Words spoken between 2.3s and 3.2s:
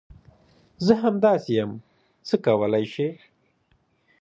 کولی شې؟